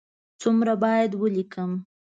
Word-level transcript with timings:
څومره 0.41 0.73
باید 0.83 1.11
ولیکم؟ 1.19 1.71